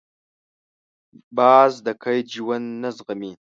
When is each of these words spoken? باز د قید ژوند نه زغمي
باز 1.37 1.73
د 1.85 1.87
قید 2.03 2.25
ژوند 2.35 2.67
نه 2.83 2.89
زغمي 2.97 3.31